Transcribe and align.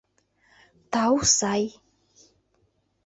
—Тау, 0.91 1.15
сай! 1.37 1.63